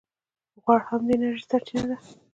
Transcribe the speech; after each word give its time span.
غوړ 0.63 0.79
هم 0.87 1.01
د 1.07 1.09
انرژۍ 1.15 1.43
سرچینه 1.49 1.85
ده 1.89 1.97